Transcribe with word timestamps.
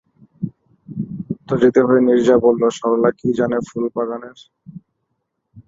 উত্তেজিত 1.33 1.77
হয়ে 1.87 2.01
নীরজা 2.07 2.35
বললে, 2.45 2.67
সরলা 2.77 3.09
কী 3.19 3.29
জানে 3.39 3.57
ফুলের 3.67 3.91
বাগানের। 3.97 4.37